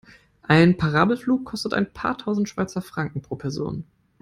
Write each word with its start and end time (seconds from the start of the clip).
Ein 0.41 0.77
Parabelflug 0.77 1.45
kostet 1.45 1.75
ein 1.75 1.93
paar 1.93 2.17
tausend 2.17 2.49
Schweizer 2.49 2.81
Franken 2.81 3.21
pro 3.21 3.35
Person. 3.35 3.83